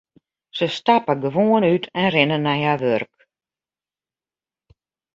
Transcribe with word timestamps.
Se 0.57 0.67
stappe 0.77 1.13
gewoan 1.23 1.67
út 1.73 1.85
en 2.01 2.07
rinne 2.15 2.37
nei 2.45 2.61
har 2.67 2.81
wurk. 2.83 3.15